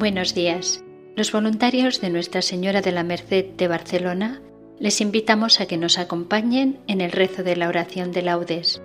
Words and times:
Buenos 0.00 0.32
días. 0.32 0.82
Los 1.14 1.30
voluntarios 1.30 2.00
de 2.00 2.08
Nuestra 2.08 2.40
Señora 2.40 2.80
de 2.80 2.90
la 2.90 3.02
Merced 3.02 3.44
de 3.58 3.68
Barcelona 3.68 4.40
les 4.78 5.02
invitamos 5.02 5.60
a 5.60 5.66
que 5.66 5.76
nos 5.76 5.98
acompañen 5.98 6.78
en 6.86 7.02
el 7.02 7.12
rezo 7.12 7.42
de 7.42 7.54
la 7.54 7.68
oración 7.68 8.10
de 8.10 8.22
laudes. 8.22 8.80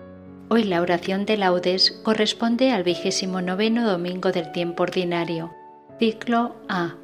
Hoy 0.50 0.66
la 0.66 0.82
oración 0.82 1.26
de 1.26 1.38
laudes 1.38 1.92
corresponde 2.04 2.72
al 2.72 2.84
vigésimo 2.84 3.42
noveno 3.42 3.90
domingo 3.90 4.34
del 4.34 4.52
tiempo 4.52 4.84
ordinario, 4.84 5.54
ciclo 6.00 6.58
A. 6.68 6.96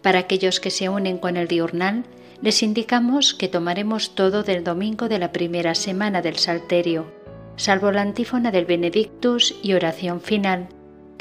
Para 0.00 0.20
aquellos 0.20 0.58
que 0.58 0.70
se 0.70 0.88
unen 0.88 1.18
con 1.18 1.36
el 1.36 1.46
diurnal, 1.46 2.04
les 2.40 2.62
indicamos 2.62 3.34
que 3.34 3.48
tomaremos 3.48 4.14
todo 4.14 4.44
del 4.44 4.64
domingo 4.64 5.10
de 5.10 5.18
la 5.18 5.30
primera 5.30 5.74
semana 5.74 6.22
del 6.22 6.36
Salterio, 6.36 7.12
salvo 7.56 7.92
la 7.92 8.00
antífona 8.00 8.50
del 8.50 8.64
Benedictus 8.64 9.54
y 9.62 9.74
oración 9.74 10.22
final, 10.22 10.70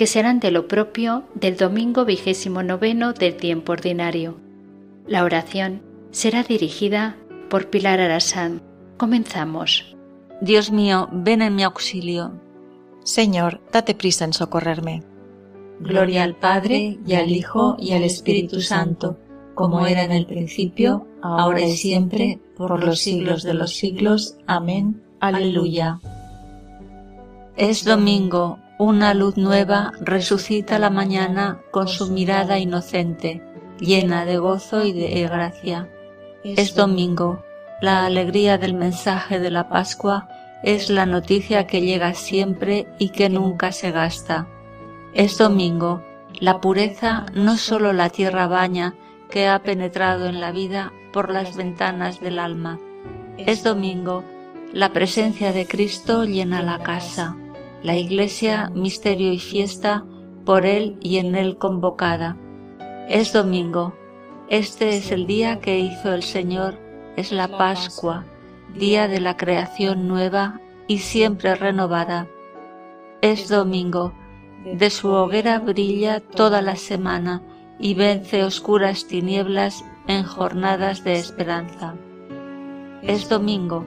que 0.01 0.07
serán 0.07 0.39
de 0.39 0.49
lo 0.49 0.67
propio 0.67 1.25
del 1.35 1.57
domingo 1.57 2.05
vigésimo 2.05 2.63
noveno 2.63 3.13
del 3.13 3.37
tiempo 3.37 3.73
ordinario. 3.73 4.35
La 5.05 5.23
oración 5.23 5.83
será 6.09 6.41
dirigida 6.41 7.17
por 7.51 7.69
Pilar 7.69 7.99
Arasán. 7.99 8.63
Comenzamos. 8.97 9.95
Dios 10.41 10.71
mío, 10.71 11.07
ven 11.11 11.43
en 11.43 11.53
mi 11.53 11.61
auxilio. 11.61 12.31
Señor, 13.03 13.61
date 13.71 13.93
prisa 13.93 14.25
en 14.25 14.33
socorrerme. 14.33 15.03
Gloria 15.79 16.23
al 16.23 16.35
Padre, 16.35 16.97
y 17.05 17.13
al 17.13 17.29
Hijo, 17.29 17.77
y 17.77 17.91
al 17.91 18.01
Espíritu 18.01 18.59
Santo, 18.59 19.19
como 19.53 19.85
era 19.85 20.03
en 20.03 20.13
el 20.13 20.25
principio, 20.25 21.05
ahora 21.21 21.61
y 21.61 21.77
siempre, 21.77 22.39
por 22.57 22.83
los 22.83 23.01
siglos 23.01 23.43
de 23.43 23.53
los 23.53 23.75
siglos. 23.75 24.35
Amén. 24.47 24.99
Aleluya. 25.19 25.99
Es 27.55 27.85
domingo, 27.85 28.57
una 28.81 29.13
luz 29.13 29.37
nueva 29.37 29.91
resucita 30.01 30.79
la 30.79 30.89
mañana 30.89 31.61
con 31.69 31.87
su 31.87 32.09
mirada 32.09 32.57
inocente, 32.57 33.43
llena 33.79 34.25
de 34.25 34.39
gozo 34.39 34.83
y 34.83 34.91
de 34.91 35.21
gracia. 35.27 35.87
Es 36.43 36.73
domingo, 36.73 37.45
la 37.79 38.07
alegría 38.07 38.57
del 38.57 38.73
mensaje 38.73 39.39
de 39.39 39.51
la 39.51 39.69
Pascua 39.69 40.27
es 40.63 40.89
la 40.89 41.05
noticia 41.05 41.67
que 41.67 41.81
llega 41.81 42.15
siempre 42.15 42.87
y 42.97 43.09
que 43.09 43.29
nunca 43.29 43.71
se 43.71 43.91
gasta. 43.91 44.47
Es 45.13 45.37
domingo, 45.37 46.01
la 46.39 46.59
pureza 46.59 47.27
no 47.35 47.57
solo 47.57 47.93
la 47.93 48.09
tierra 48.09 48.47
baña 48.47 48.95
que 49.29 49.47
ha 49.47 49.61
penetrado 49.61 50.25
en 50.25 50.41
la 50.41 50.51
vida 50.51 50.91
por 51.13 51.31
las 51.31 51.55
ventanas 51.55 52.19
del 52.19 52.39
alma. 52.39 52.79
Es 53.37 53.63
domingo, 53.63 54.23
la 54.73 54.91
presencia 54.91 55.53
de 55.53 55.67
Cristo 55.67 56.25
llena 56.25 56.63
la 56.63 56.79
casa 56.79 57.37
la 57.83 57.95
Iglesia 57.95 58.71
misterio 58.75 59.31
y 59.33 59.39
fiesta, 59.39 60.05
por 60.45 60.65
Él 60.65 60.97
y 61.01 61.17
en 61.17 61.35
Él 61.35 61.57
convocada. 61.57 62.37
Es 63.09 63.33
domingo, 63.33 63.93
este 64.49 64.97
es 64.97 65.11
el 65.11 65.27
día 65.27 65.59
que 65.59 65.79
hizo 65.79 66.13
el 66.13 66.23
Señor, 66.23 66.77
es 67.15 67.31
la 67.31 67.47
Pascua, 67.47 68.25
día 68.75 69.07
de 69.07 69.19
la 69.19 69.35
creación 69.37 70.07
nueva 70.07 70.59
y 70.87 70.99
siempre 70.99 71.55
renovada. 71.55 72.27
Es 73.21 73.49
domingo, 73.49 74.13
de 74.65 74.89
su 74.89 75.09
hoguera 75.09 75.59
brilla 75.59 76.19
toda 76.19 76.61
la 76.61 76.75
semana 76.75 77.41
y 77.79 77.95
vence 77.95 78.43
oscuras 78.43 79.07
tinieblas 79.07 79.83
en 80.07 80.23
jornadas 80.23 81.03
de 81.03 81.13
esperanza. 81.13 81.95
Es 83.01 83.27
domingo, 83.27 83.85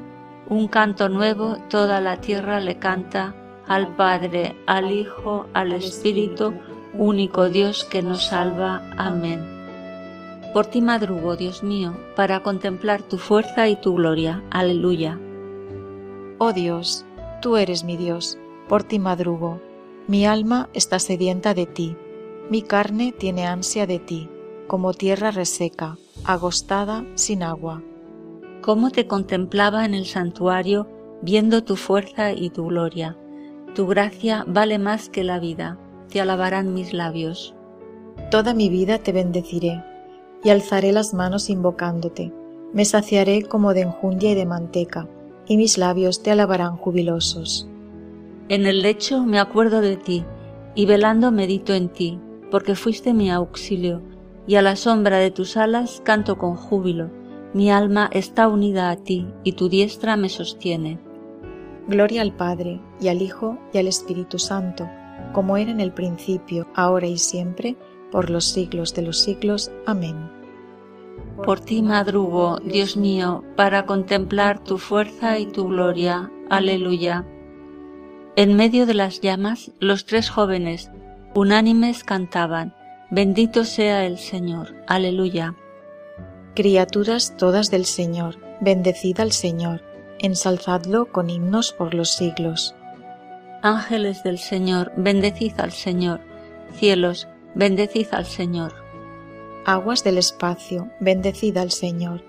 un 0.48 0.66
canto 0.66 1.08
nuevo 1.08 1.56
toda 1.70 2.00
la 2.00 2.20
tierra 2.20 2.58
le 2.58 2.78
canta 2.78 3.34
al 3.68 3.94
Padre, 3.96 4.56
al 4.66 4.90
Hijo, 4.90 5.46
al 5.52 5.72
Espíritu, 5.72 6.54
único 6.94 7.48
Dios 7.48 7.84
que 7.84 8.02
nos 8.02 8.26
salva. 8.26 8.82
Amén. 8.96 9.42
Por 10.52 10.66
ti 10.66 10.80
madrugo, 10.80 11.36
Dios 11.36 11.62
mío, 11.62 11.96
para 12.14 12.42
contemplar 12.42 13.02
tu 13.02 13.18
fuerza 13.18 13.68
y 13.68 13.76
tu 13.76 13.94
gloria. 13.94 14.42
Aleluya. 14.50 15.18
Oh 16.38 16.52
Dios, 16.52 17.04
tú 17.40 17.56
eres 17.56 17.84
mi 17.84 17.96
Dios, 17.96 18.38
por 18.68 18.84
ti 18.84 18.98
madrugo. 18.98 19.60
Mi 20.06 20.26
alma 20.26 20.68
está 20.74 20.98
sedienta 20.98 21.54
de 21.54 21.66
ti, 21.66 21.96
mi 22.50 22.62
carne 22.62 23.12
tiene 23.12 23.46
ansia 23.46 23.86
de 23.86 23.98
ti, 23.98 24.28
como 24.66 24.92
tierra 24.92 25.30
reseca, 25.30 25.96
agostada 26.24 27.04
sin 27.14 27.42
agua. 27.42 27.82
Cómo 28.60 28.90
te 28.90 29.06
contemplaba 29.06 29.84
en 29.84 29.94
el 29.94 30.06
santuario, 30.06 30.86
viendo 31.22 31.64
tu 31.64 31.76
fuerza 31.76 32.32
y 32.32 32.50
tu 32.50 32.66
gloria 32.66 33.16
tu 33.74 33.88
gracia 33.88 34.44
vale 34.46 34.78
más 34.78 35.08
que 35.08 35.24
la 35.24 35.40
vida, 35.40 35.78
te 36.08 36.20
alabarán 36.20 36.74
mis 36.74 36.92
labios. 36.92 37.54
Toda 38.30 38.54
mi 38.54 38.68
vida 38.68 38.98
te 38.98 39.10
bendeciré, 39.10 39.82
y 40.44 40.50
alzaré 40.50 40.92
las 40.92 41.12
manos 41.12 41.50
invocándote. 41.50 42.32
Me 42.72 42.84
saciaré 42.84 43.42
como 43.42 43.74
de 43.74 43.82
enjundia 43.82 44.30
y 44.30 44.34
de 44.34 44.46
manteca, 44.46 45.08
y 45.46 45.56
mis 45.56 45.76
labios 45.76 46.22
te 46.22 46.30
alabarán 46.30 46.76
jubilosos. 46.76 47.68
En 48.48 48.66
el 48.66 48.82
lecho 48.82 49.24
me 49.24 49.40
acuerdo 49.40 49.80
de 49.80 49.96
ti, 49.96 50.24
y 50.76 50.86
velando 50.86 51.32
medito 51.32 51.74
en 51.74 51.88
ti, 51.88 52.20
porque 52.50 52.76
fuiste 52.76 53.12
mi 53.12 53.30
auxilio, 53.30 54.02
y 54.46 54.54
a 54.54 54.62
la 54.62 54.76
sombra 54.76 55.18
de 55.18 55.32
tus 55.32 55.56
alas 55.56 56.00
canto 56.04 56.38
con 56.38 56.54
júbilo. 56.54 57.10
Mi 57.54 57.70
alma 57.70 58.08
está 58.12 58.48
unida 58.48 58.90
a 58.90 58.96
ti, 58.96 59.26
y 59.42 59.52
tu 59.52 59.68
diestra 59.68 60.16
me 60.16 60.28
sostiene. 60.28 60.98
Gloria 61.86 62.22
al 62.22 62.32
Padre, 62.32 62.80
y 62.98 63.08
al 63.08 63.20
Hijo, 63.20 63.58
y 63.72 63.78
al 63.78 63.86
Espíritu 63.86 64.38
Santo, 64.38 64.88
como 65.32 65.58
era 65.58 65.70
en 65.70 65.80
el 65.80 65.92
principio, 65.92 66.66
ahora 66.74 67.06
y 67.06 67.18
siempre, 67.18 67.76
por 68.10 68.30
los 68.30 68.46
siglos 68.46 68.94
de 68.94 69.02
los 69.02 69.20
siglos. 69.20 69.70
Amén. 69.84 70.30
Por 71.44 71.60
ti 71.60 71.82
madrugo, 71.82 72.58
Dios 72.64 72.96
mío, 72.96 73.44
para 73.54 73.84
contemplar 73.84 74.64
tu 74.64 74.78
fuerza 74.78 75.38
y 75.38 75.46
tu 75.46 75.68
gloria. 75.68 76.30
Aleluya. 76.48 77.26
En 78.36 78.56
medio 78.56 78.86
de 78.86 78.94
las 78.94 79.20
llamas, 79.20 79.70
los 79.78 80.06
tres 80.06 80.30
jóvenes, 80.30 80.90
unánimes, 81.34 82.02
cantaban, 82.02 82.74
Bendito 83.10 83.64
sea 83.64 84.06
el 84.06 84.18
Señor. 84.18 84.74
Aleluya. 84.88 85.54
Criaturas 86.54 87.36
todas 87.36 87.70
del 87.70 87.84
Señor, 87.84 88.38
bendecida 88.60 89.22
al 89.22 89.32
Señor 89.32 89.93
ensalzadlo 90.24 91.12
con 91.12 91.28
himnos 91.28 91.72
por 91.72 91.92
los 91.92 92.12
siglos. 92.14 92.74
Ángeles 93.62 94.22
del 94.22 94.38
Señor, 94.38 94.92
bendecid 94.96 95.52
al 95.58 95.72
Señor. 95.72 96.20
Cielos, 96.72 97.28
bendecid 97.54 98.08
al 98.12 98.24
Señor. 98.24 98.72
Aguas 99.66 100.02
del 100.02 100.18
espacio, 100.18 100.90
bendecid 101.00 101.56
al 101.58 101.70
Señor. 101.70 102.22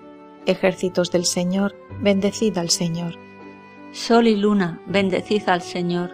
Ejércitos 0.44 1.10
del 1.10 1.24
Señor, 1.24 1.74
bendecid 2.00 2.56
al 2.58 2.70
Señor. 2.70 3.14
Sol 3.92 4.26
y 4.28 4.36
luna, 4.36 4.80
bendecid 4.86 5.48
al 5.48 5.62
Señor. 5.62 6.10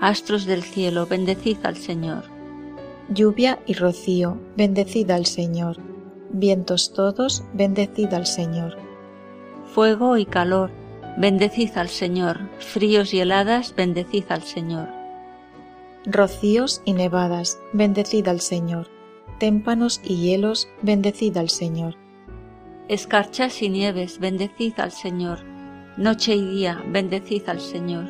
Astros 0.00 0.46
del 0.46 0.62
cielo, 0.62 1.06
bendecid 1.06 1.58
al 1.64 1.76
Señor. 1.76 2.24
Lluvia 3.08 3.58
y 3.66 3.74
rocío, 3.74 4.38
bendecid 4.56 5.10
al 5.10 5.26
Señor. 5.26 5.78
Vientos 6.30 6.92
todos, 6.92 7.44
bendecid 7.52 8.12
al 8.14 8.26
Señor. 8.26 8.76
Fuego 9.74 10.16
y 10.16 10.26
calor, 10.26 10.70
Bendecid 11.16 11.78
al 11.78 11.90
Señor, 11.90 12.40
fríos 12.58 13.14
y 13.14 13.20
heladas, 13.20 13.76
bendecid 13.76 14.24
al 14.30 14.42
Señor. 14.42 14.88
Rocíos 16.04 16.82
y 16.84 16.92
nevadas, 16.92 17.60
bendecid 17.72 18.26
al 18.26 18.40
Señor. 18.40 18.88
Témpanos 19.38 20.00
y 20.02 20.16
hielos, 20.16 20.68
bendecid 20.82 21.36
al 21.36 21.50
Señor. 21.50 21.94
Escarchas 22.88 23.62
y 23.62 23.68
nieves, 23.68 24.18
bendecid 24.18 24.74
al 24.78 24.90
Señor. 24.90 25.38
Noche 25.96 26.34
y 26.34 26.44
día, 26.56 26.82
bendecid 26.88 27.48
al 27.48 27.60
Señor. 27.60 28.06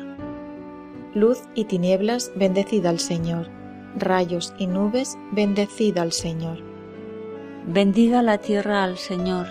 Luz 1.13 1.43
y 1.53 1.65
tinieblas, 1.65 2.31
bendecid 2.35 2.87
al 2.87 2.99
Señor. 2.99 3.51
Rayos 3.95 4.55
y 4.57 4.65
nubes, 4.65 5.15
bendecid 5.31 5.99
al 5.99 6.11
Señor. 6.11 6.57
Bendiga 7.67 8.23
la 8.23 8.39
tierra 8.39 8.83
al 8.83 8.97
Señor, 8.97 9.45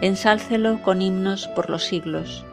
ensálcelo 0.00 0.82
con 0.82 1.02
himnos 1.02 1.48
por 1.48 1.68
los 1.68 1.84
siglos. 1.84 2.46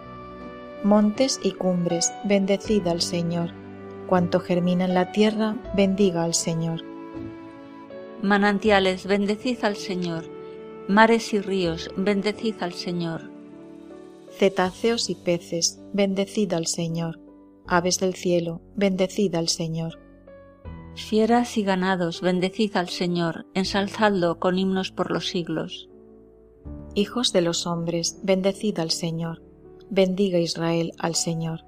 Montes 0.84 1.40
y 1.44 1.52
cumbres, 1.52 2.12
bendecid 2.24 2.88
al 2.88 3.02
Señor. 3.02 3.52
Cuanto 4.08 4.40
germina 4.40 4.86
en 4.86 4.96
la 4.96 5.12
tierra, 5.12 5.56
bendiga 5.76 6.24
al 6.24 6.34
Señor. 6.34 6.82
Manantiales, 8.24 9.06
bendecid 9.06 9.64
al 9.64 9.76
Señor. 9.76 10.26
Mares 10.88 11.34
y 11.34 11.40
ríos, 11.40 11.92
bendecid 11.98 12.56
al 12.62 12.74
Señor. 12.74 13.30
Cetáceos 14.32 15.12
y 15.12 15.16
peces, 15.16 15.80
bendecid 15.94 16.52
al 16.54 16.66
Señor. 16.66 17.20
Aves 17.68 18.00
del 18.00 18.16
cielo, 18.16 18.62
bendecid 18.76 19.36
al 19.36 19.50
Señor. 19.50 20.00
Fieras 20.96 21.58
y 21.60 21.64
ganados, 21.64 22.22
bendecid 22.22 22.76
al 22.76 22.90
Señor, 22.90 23.46
ensalzadlo 23.54 24.40
con 24.40 24.58
himnos 24.58 24.92
por 24.92 25.12
los 25.12 25.28
siglos. 25.28 25.90
Hijos 26.96 27.34
de 27.34 27.42
los 27.42 27.68
hombres, 27.68 28.20
bendecid 28.24 28.80
al 28.80 28.90
Señor. 28.90 29.51
Bendiga 29.94 30.40
Israel 30.40 30.94
al 31.00 31.16
Señor. 31.16 31.66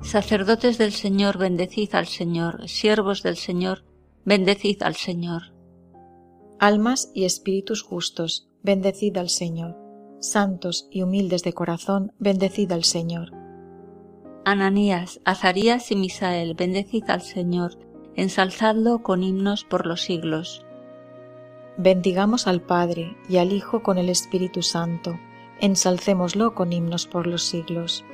Sacerdotes 0.00 0.78
del 0.78 0.92
Señor, 0.92 1.38
bendecid 1.38 1.92
al 1.96 2.06
Señor. 2.06 2.68
Siervos 2.68 3.24
del 3.24 3.36
Señor, 3.36 3.84
bendecid 4.24 4.80
al 4.84 4.94
Señor. 4.94 5.52
Almas 6.60 7.10
y 7.14 7.24
espíritus 7.24 7.82
justos, 7.82 8.48
bendecid 8.62 9.16
al 9.16 9.28
Señor. 9.28 9.76
Santos 10.20 10.86
y 10.88 11.02
humildes 11.02 11.42
de 11.42 11.52
corazón, 11.52 12.12
bendecid 12.20 12.70
al 12.70 12.84
Señor. 12.84 13.32
Ananías, 14.44 15.20
Azarías 15.24 15.90
y 15.90 15.96
Misael, 15.96 16.54
bendecid 16.54 17.10
al 17.10 17.22
Señor, 17.22 17.76
ensalzadlo 18.14 19.02
con 19.02 19.24
himnos 19.24 19.64
por 19.64 19.86
los 19.86 20.02
siglos. 20.02 20.64
Bendigamos 21.76 22.46
al 22.46 22.62
Padre 22.62 23.16
y 23.28 23.38
al 23.38 23.52
Hijo 23.52 23.82
con 23.82 23.98
el 23.98 24.10
Espíritu 24.10 24.62
Santo, 24.62 25.18
ensalcémoslo 25.60 26.54
con 26.54 26.72
himnos 26.72 27.06
por 27.06 27.26
los 27.26 27.44
siglos. 27.44 28.04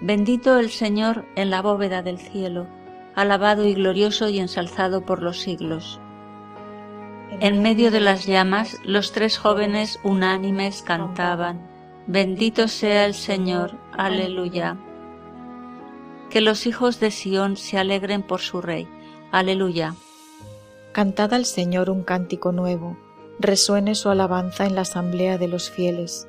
Bendito 0.00 0.58
el 0.58 0.70
Señor 0.70 1.24
en 1.36 1.50
la 1.50 1.62
bóveda 1.62 2.02
del 2.02 2.18
cielo, 2.18 2.66
alabado 3.14 3.64
y 3.64 3.74
glorioso 3.74 4.28
y 4.28 4.38
ensalzado 4.38 5.04
por 5.04 5.22
los 5.22 5.40
siglos. 5.40 6.00
En 7.40 7.62
medio 7.62 7.90
de 7.90 8.00
las 8.00 8.26
llamas, 8.26 8.78
los 8.84 9.12
tres 9.12 9.38
jóvenes 9.38 9.98
unánimes 10.02 10.82
cantaban, 10.82 11.74
Bendito 12.06 12.68
sea 12.68 13.06
el 13.06 13.14
Señor, 13.14 13.78
aleluya. 13.92 14.76
Que 16.28 16.42
los 16.42 16.66
hijos 16.66 17.00
de 17.00 17.10
Sión 17.10 17.56
se 17.56 17.78
alegren 17.78 18.22
por 18.22 18.40
su 18.40 18.60
Rey, 18.60 18.86
aleluya. 19.32 19.94
Cantad 20.92 21.32
al 21.32 21.46
Señor 21.46 21.88
un 21.88 22.02
cántico 22.02 22.52
nuevo, 22.52 22.98
resuene 23.38 23.94
su 23.94 24.10
alabanza 24.10 24.66
en 24.66 24.74
la 24.74 24.82
asamblea 24.82 25.38
de 25.38 25.48
los 25.48 25.70
fieles, 25.70 26.28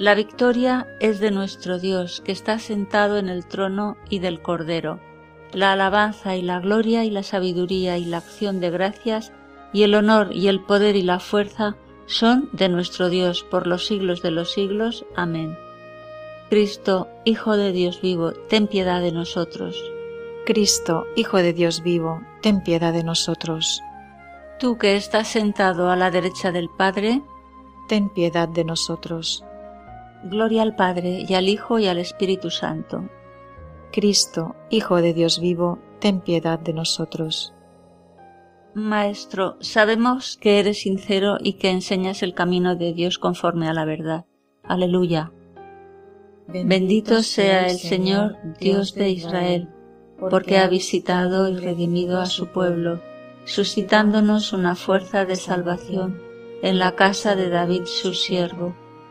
La 0.00 0.14
victoria 0.14 0.86
es 0.98 1.20
de 1.20 1.30
nuestro 1.30 1.78
Dios, 1.78 2.22
que 2.24 2.32
está 2.32 2.58
sentado 2.58 3.18
en 3.18 3.28
el 3.28 3.44
trono 3.44 3.98
y 4.08 4.20
del 4.20 4.40
Cordero. 4.40 4.98
La 5.52 5.72
alabanza 5.72 6.36
y 6.36 6.40
la 6.40 6.58
gloria 6.58 7.04
y 7.04 7.10
la 7.10 7.22
sabiduría 7.22 7.98
y 7.98 8.06
la 8.06 8.16
acción 8.16 8.60
de 8.60 8.70
gracias 8.70 9.30
y 9.74 9.82
el 9.82 9.94
honor 9.94 10.30
y 10.32 10.48
el 10.48 10.60
poder 10.60 10.96
y 10.96 11.02
la 11.02 11.20
fuerza 11.20 11.76
son 12.06 12.48
de 12.54 12.70
nuestro 12.70 13.10
Dios 13.10 13.42
por 13.42 13.66
los 13.66 13.86
siglos 13.86 14.22
de 14.22 14.30
los 14.30 14.52
siglos. 14.52 15.04
Amén. 15.16 15.58
Cristo, 16.48 17.06
Hijo 17.26 17.58
de 17.58 17.72
Dios 17.72 18.00
vivo, 18.00 18.32
ten 18.48 18.68
piedad 18.68 19.02
de 19.02 19.12
nosotros. 19.12 19.84
Cristo, 20.46 21.04
Hijo 21.14 21.36
de 21.36 21.52
Dios 21.52 21.82
vivo, 21.82 22.22
ten 22.40 22.62
piedad 22.62 22.94
de 22.94 23.04
nosotros. 23.04 23.82
Tú 24.58 24.78
que 24.78 24.96
estás 24.96 25.28
sentado 25.28 25.90
a 25.90 25.96
la 25.96 26.10
derecha 26.10 26.52
del 26.52 26.70
Padre, 26.70 27.20
ten 27.86 28.08
piedad 28.08 28.48
de 28.48 28.64
nosotros. 28.64 29.44
Gloria 30.24 30.62
al 30.62 30.74
Padre 30.74 31.24
y 31.26 31.34
al 31.34 31.48
Hijo 31.48 31.78
y 31.78 31.86
al 31.86 31.98
Espíritu 31.98 32.50
Santo. 32.50 33.08
Cristo, 33.90 34.54
Hijo 34.68 35.00
de 35.00 35.14
Dios 35.14 35.40
vivo, 35.40 35.78
ten 35.98 36.20
piedad 36.20 36.58
de 36.58 36.72
nosotros. 36.72 37.54
Maestro, 38.74 39.56
sabemos 39.60 40.36
que 40.36 40.60
eres 40.60 40.82
sincero 40.82 41.38
y 41.40 41.54
que 41.54 41.70
enseñas 41.70 42.22
el 42.22 42.34
camino 42.34 42.76
de 42.76 42.92
Dios 42.92 43.18
conforme 43.18 43.68
a 43.68 43.72
la 43.72 43.84
verdad. 43.84 44.26
Aleluya. 44.62 45.32
Bendito 46.46 47.22
sea 47.22 47.66
el 47.66 47.78
Señor, 47.78 48.36
Dios 48.60 48.94
de 48.94 49.10
Israel, 49.10 49.68
porque 50.18 50.58
ha 50.58 50.68
visitado 50.68 51.48
y 51.48 51.56
redimido 51.56 52.20
a 52.20 52.26
su 52.26 52.48
pueblo, 52.48 53.00
suscitándonos 53.44 54.52
una 54.52 54.74
fuerza 54.74 55.24
de 55.24 55.36
salvación 55.36 56.20
en 56.62 56.78
la 56.78 56.94
casa 56.94 57.36
de 57.36 57.48
David 57.48 57.84
su 57.86 58.14
siervo, 58.14 58.74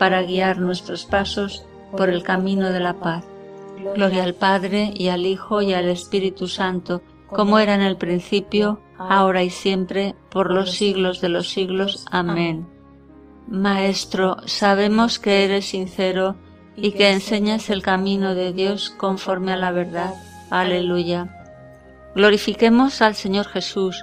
para 0.00 0.22
guiar 0.22 0.56
nuestros 0.56 1.04
pasos 1.04 1.62
por 1.94 2.08
el 2.08 2.22
camino 2.22 2.72
de 2.72 2.80
la 2.80 2.94
paz. 2.94 3.22
Gloria 3.94 4.24
al 4.24 4.34
Padre 4.34 4.94
y 4.94 5.08
al 5.08 5.26
Hijo 5.26 5.60
y 5.60 5.74
al 5.74 5.90
Espíritu 5.90 6.48
Santo, 6.48 7.02
como 7.26 7.58
era 7.58 7.74
en 7.74 7.82
el 7.82 7.98
principio, 7.98 8.80
ahora 8.96 9.42
y 9.42 9.50
siempre, 9.50 10.14
por 10.30 10.54
los 10.54 10.70
siglos 10.70 11.20
de 11.20 11.28
los 11.28 11.50
siglos. 11.50 12.06
Amén. 12.10 12.66
Maestro, 13.46 14.38
sabemos 14.46 15.18
que 15.18 15.44
eres 15.44 15.66
sincero 15.66 16.34
y 16.76 16.92
que 16.92 17.10
enseñas 17.10 17.68
el 17.68 17.82
camino 17.82 18.34
de 18.34 18.54
Dios 18.54 18.88
conforme 18.88 19.52
a 19.52 19.58
la 19.58 19.70
verdad. 19.70 20.14
Aleluya. 20.48 21.28
Glorifiquemos 22.14 23.02
al 23.02 23.14
Señor 23.16 23.48
Jesús, 23.48 24.02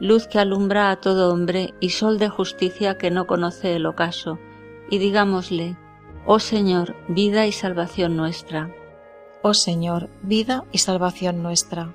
luz 0.00 0.26
que 0.26 0.40
alumbra 0.40 0.90
a 0.90 0.96
todo 0.96 1.32
hombre 1.32 1.72
y 1.78 1.90
sol 1.90 2.18
de 2.18 2.28
justicia 2.28 2.98
que 2.98 3.12
no 3.12 3.28
conoce 3.28 3.76
el 3.76 3.86
ocaso, 3.86 4.40
y 4.90 4.98
digámosle, 4.98 5.76
Oh 6.26 6.38
Señor, 6.38 6.96
vida 7.08 7.46
y 7.46 7.52
salvación 7.52 8.16
nuestra. 8.16 8.74
Oh 9.42 9.54
Señor, 9.54 10.10
vida 10.22 10.64
y 10.72 10.78
salvación 10.78 11.42
nuestra. 11.42 11.94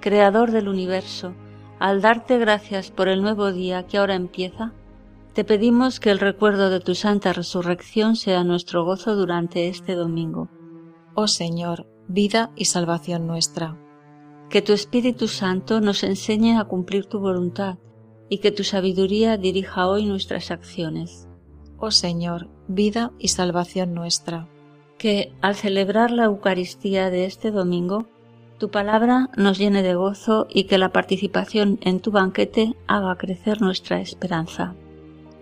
Creador 0.00 0.50
del 0.50 0.68
universo, 0.68 1.34
al 1.78 2.02
darte 2.02 2.38
gracias 2.38 2.90
por 2.90 3.08
el 3.08 3.22
nuevo 3.22 3.52
día 3.52 3.86
que 3.86 3.98
ahora 3.98 4.14
empieza, 4.14 4.72
te 5.32 5.44
pedimos 5.44 5.98
que 5.98 6.10
el 6.10 6.20
recuerdo 6.20 6.70
de 6.70 6.80
tu 6.80 6.94
santa 6.94 7.32
resurrección 7.32 8.16
sea 8.16 8.44
nuestro 8.44 8.84
gozo 8.84 9.16
durante 9.16 9.68
este 9.68 9.94
domingo. 9.94 10.48
Oh 11.14 11.26
Señor, 11.26 11.86
vida 12.06 12.52
y 12.54 12.66
salvación 12.66 13.26
nuestra. 13.26 13.76
Que 14.50 14.62
tu 14.62 14.72
Espíritu 14.72 15.26
Santo 15.26 15.80
nos 15.80 16.04
enseñe 16.04 16.56
a 16.56 16.64
cumplir 16.64 17.06
tu 17.06 17.18
voluntad 17.18 17.78
y 18.28 18.38
que 18.38 18.52
tu 18.52 18.62
sabiduría 18.62 19.36
dirija 19.36 19.88
hoy 19.88 20.06
nuestras 20.06 20.50
acciones. 20.50 21.28
Oh 21.86 21.90
Señor, 21.90 22.48
vida 22.66 23.12
y 23.18 23.28
salvación 23.28 23.92
nuestra. 23.92 24.48
Que, 24.96 25.34
al 25.42 25.54
celebrar 25.54 26.10
la 26.10 26.24
Eucaristía 26.24 27.10
de 27.10 27.26
este 27.26 27.50
domingo, 27.50 28.06
tu 28.56 28.70
palabra 28.70 29.28
nos 29.36 29.58
llene 29.58 29.82
de 29.82 29.94
gozo 29.94 30.46
y 30.48 30.64
que 30.64 30.78
la 30.78 30.94
participación 30.94 31.78
en 31.82 32.00
tu 32.00 32.10
banquete 32.10 32.74
haga 32.86 33.18
crecer 33.18 33.60
nuestra 33.60 34.00
esperanza. 34.00 34.74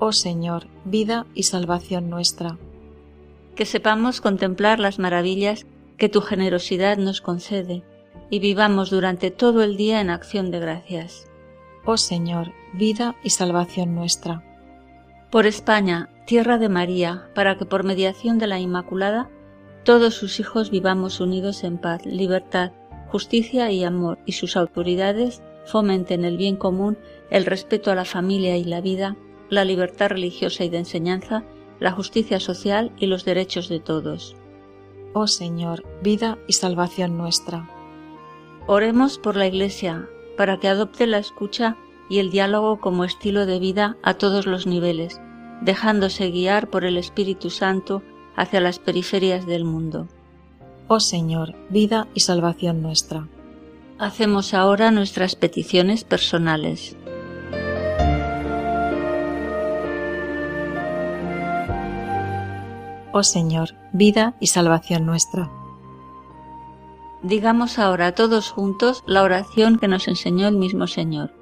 Oh 0.00 0.10
Señor, 0.10 0.66
vida 0.84 1.26
y 1.32 1.44
salvación 1.44 2.10
nuestra. 2.10 2.58
Que 3.54 3.64
sepamos 3.64 4.20
contemplar 4.20 4.80
las 4.80 4.98
maravillas 4.98 5.64
que 5.96 6.08
tu 6.08 6.22
generosidad 6.22 6.96
nos 6.96 7.20
concede 7.20 7.84
y 8.30 8.40
vivamos 8.40 8.90
durante 8.90 9.30
todo 9.30 9.62
el 9.62 9.76
día 9.76 10.00
en 10.00 10.10
acción 10.10 10.50
de 10.50 10.58
gracias. 10.58 11.30
Oh 11.84 11.96
Señor, 11.96 12.50
vida 12.72 13.14
y 13.22 13.30
salvación 13.30 13.94
nuestra. 13.94 14.51
Por 15.32 15.46
España, 15.46 16.10
tierra 16.26 16.58
de 16.58 16.68
María, 16.68 17.30
para 17.34 17.56
que 17.56 17.64
por 17.64 17.84
mediación 17.84 18.38
de 18.38 18.46
la 18.46 18.60
Inmaculada 18.60 19.30
todos 19.82 20.12
sus 20.12 20.38
hijos 20.38 20.70
vivamos 20.70 21.20
unidos 21.20 21.64
en 21.64 21.78
paz, 21.78 22.04
libertad, 22.04 22.72
justicia 23.08 23.70
y 23.70 23.82
amor, 23.82 24.18
y 24.26 24.32
sus 24.32 24.58
autoridades 24.58 25.42
fomenten 25.64 26.26
el 26.26 26.36
bien 26.36 26.56
común, 26.56 26.98
el 27.30 27.46
respeto 27.46 27.90
a 27.90 27.94
la 27.94 28.04
familia 28.04 28.58
y 28.58 28.64
la 28.64 28.82
vida, 28.82 29.16
la 29.48 29.64
libertad 29.64 30.10
religiosa 30.10 30.64
y 30.64 30.68
de 30.68 30.76
enseñanza, 30.76 31.44
la 31.80 31.92
justicia 31.92 32.38
social 32.38 32.92
y 32.98 33.06
los 33.06 33.24
derechos 33.24 33.70
de 33.70 33.80
todos. 33.80 34.36
Oh 35.14 35.28
Señor, 35.28 35.82
vida 36.02 36.36
y 36.46 36.52
salvación 36.52 37.16
nuestra. 37.16 37.70
Oremos 38.66 39.16
por 39.16 39.36
la 39.36 39.46
Iglesia, 39.46 40.10
para 40.36 40.60
que 40.60 40.68
adopte 40.68 41.06
la 41.06 41.16
escucha 41.16 41.78
y 42.08 42.18
el 42.18 42.30
diálogo 42.30 42.80
como 42.80 43.04
estilo 43.04 43.46
de 43.46 43.58
vida 43.58 43.96
a 44.02 44.14
todos 44.14 44.46
los 44.46 44.66
niveles, 44.66 45.20
dejándose 45.60 46.30
guiar 46.30 46.68
por 46.68 46.84
el 46.84 46.96
Espíritu 46.96 47.50
Santo 47.50 48.02
hacia 48.36 48.60
las 48.60 48.78
periferias 48.78 49.46
del 49.46 49.64
mundo. 49.64 50.08
Oh 50.88 51.00
Señor, 51.00 51.54
vida 51.70 52.08
y 52.14 52.20
salvación 52.20 52.82
nuestra. 52.82 53.28
Hacemos 53.98 54.52
ahora 54.52 54.90
nuestras 54.90 55.36
peticiones 55.36 56.04
personales. 56.04 56.96
Oh 63.12 63.22
Señor, 63.22 63.74
vida 63.92 64.34
y 64.40 64.48
salvación 64.48 65.06
nuestra. 65.06 65.50
Digamos 67.22 67.78
ahora 67.78 68.14
todos 68.14 68.50
juntos 68.50 69.04
la 69.06 69.22
oración 69.22 69.78
que 69.78 69.86
nos 69.86 70.08
enseñó 70.08 70.48
el 70.48 70.56
mismo 70.56 70.86
Señor. 70.86 71.41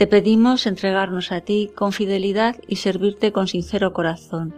te 0.00 0.06
pedimos 0.06 0.66
entregarnos 0.66 1.30
a 1.30 1.42
ti 1.42 1.70
con 1.74 1.92
fidelidad 1.92 2.56
y 2.66 2.76
servirte 2.76 3.32
con 3.32 3.48
sincero 3.48 3.92
corazón. 3.92 4.54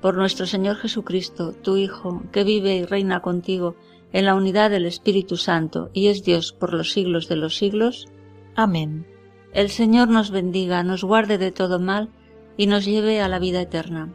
Por 0.00 0.16
nuestro 0.16 0.46
Señor 0.46 0.76
Jesucristo, 0.76 1.52
tu 1.52 1.76
Hijo, 1.76 2.22
que 2.32 2.42
vive 2.42 2.74
y 2.76 2.86
reina 2.86 3.20
contigo, 3.20 3.76
en 4.14 4.24
la 4.24 4.34
unidad 4.34 4.70
del 4.70 4.86
Espíritu 4.86 5.36
Santo 5.36 5.90
y 5.92 6.06
es 6.06 6.24
Dios 6.24 6.54
por 6.54 6.72
los 6.72 6.90
siglos 6.90 7.28
de 7.28 7.36
los 7.36 7.58
siglos. 7.58 8.08
Amén. 8.54 9.06
El 9.52 9.68
Señor 9.68 10.08
nos 10.08 10.30
bendiga, 10.30 10.82
nos 10.82 11.04
guarde 11.04 11.36
de 11.36 11.52
todo 11.52 11.78
mal 11.78 12.08
y 12.56 12.66
nos 12.66 12.86
lleve 12.86 13.20
a 13.20 13.28
la 13.28 13.38
vida 13.38 13.60
eterna. 13.60 14.10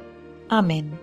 Amén. 0.49 0.99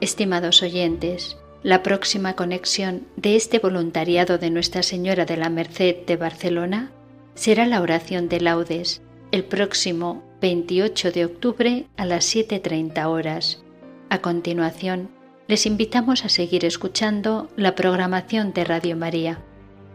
Estimados 0.00 0.62
oyentes, 0.62 1.36
la 1.64 1.82
próxima 1.82 2.36
conexión 2.36 3.08
de 3.16 3.34
este 3.34 3.58
voluntariado 3.58 4.38
de 4.38 4.50
Nuestra 4.50 4.84
Señora 4.84 5.24
de 5.24 5.38
la 5.38 5.50
Merced 5.50 6.06
de 6.06 6.16
Barcelona 6.16 6.92
será 7.36 7.66
la 7.66 7.80
oración 7.80 8.28
de 8.28 8.40
laudes 8.40 9.02
el 9.30 9.44
próximo 9.44 10.24
28 10.40 11.12
de 11.12 11.24
octubre 11.24 11.86
a 11.96 12.04
las 12.04 12.34
7.30 12.34 13.06
horas. 13.06 13.62
A 14.08 14.18
continuación, 14.18 15.10
les 15.46 15.66
invitamos 15.66 16.24
a 16.24 16.28
seguir 16.28 16.64
escuchando 16.64 17.48
la 17.56 17.74
programación 17.74 18.52
de 18.52 18.64
Radio 18.64 18.96
María. 18.96 19.38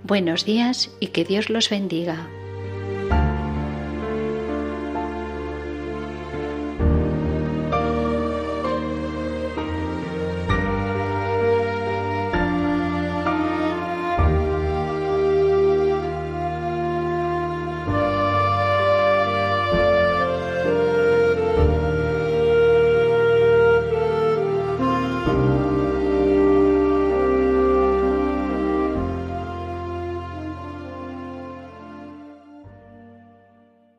Buenos 0.03 0.45
días 0.45 0.91
y 1.00 1.07
que 1.07 1.25
Dios 1.25 1.50
los 1.50 1.69
bendiga. 1.69 2.29